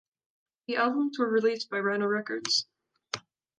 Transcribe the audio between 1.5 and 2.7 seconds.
by Rhino Records.